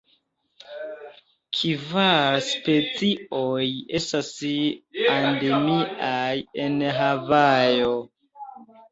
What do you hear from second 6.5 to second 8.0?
en Havajo.